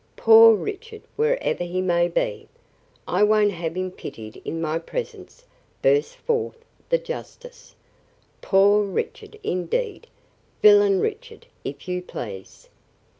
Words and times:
Poor 0.15 0.55
Richard, 0.55 1.03
wherever 1.15 1.63
he 1.63 1.79
may 1.79 2.07
be" 2.07 2.47
"I 3.07 3.21
won't 3.21 3.51
have 3.51 3.75
him 3.77 3.91
pitied 3.91 4.41
in 4.43 4.59
my 4.59 4.79
presence," 4.79 5.45
burst 5.83 6.15
forth 6.15 6.57
the 6.89 6.97
justice. 6.97 7.75
"Poor 8.41 8.83
Richard, 8.83 9.37
indeed! 9.43 10.07
Villain 10.59 10.99
Richard, 11.01 11.45
if 11.63 11.87
you 11.87 12.01
please." 12.01 12.67